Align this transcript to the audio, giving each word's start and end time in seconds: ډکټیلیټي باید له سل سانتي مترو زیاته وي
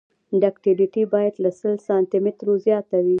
ډکټیلیټي 0.41 1.03
باید 1.13 1.33
له 1.43 1.49
سل 1.59 1.73
سانتي 1.87 2.17
مترو 2.25 2.53
زیاته 2.65 2.97
وي 3.03 3.09